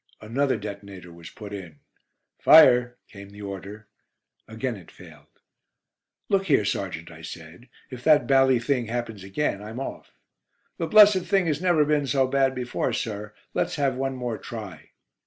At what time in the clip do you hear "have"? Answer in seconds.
13.75-13.93